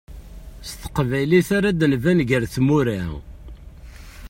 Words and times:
S 0.67 0.71
teqbaylit 0.81 1.49
ara 1.57 1.69
d-nban 1.79 2.19
gar 2.29 2.43
tmura. 2.53 3.01